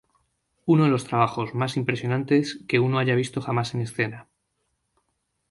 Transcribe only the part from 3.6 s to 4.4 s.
en escena.